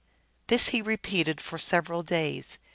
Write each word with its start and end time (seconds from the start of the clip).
This 0.47 0.69
he 0.69 0.81
repeated 0.81 1.39
for 1.39 1.59
several 1.59 2.01
days. 2.01 2.57